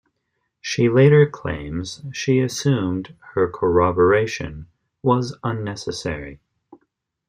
She 0.59 0.89
later 0.89 1.29
claims 1.29 2.01
she 2.11 2.39
assumed 2.39 3.13
her 3.35 3.47
corroboration 3.47 4.65
was 5.03 5.37
unnecessary. 5.43 6.39